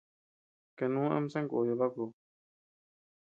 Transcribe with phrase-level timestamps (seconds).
[0.77, 2.05] Kanú ama sankubi bakú.